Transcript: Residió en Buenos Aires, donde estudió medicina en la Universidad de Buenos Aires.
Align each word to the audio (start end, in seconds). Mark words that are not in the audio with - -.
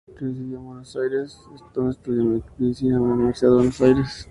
Residió 0.19 0.57
en 0.57 0.65
Buenos 0.65 0.95
Aires, 0.95 1.37
donde 1.75 1.91
estudió 1.91 2.23
medicina 2.57 2.95
en 2.97 3.07
la 3.07 3.13
Universidad 3.13 3.51
de 3.51 3.57
Buenos 3.57 3.81
Aires. 3.81 4.19